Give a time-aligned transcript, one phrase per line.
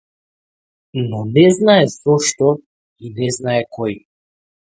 [1.09, 2.49] Но не знае зошто,
[3.05, 3.97] и не знае кој.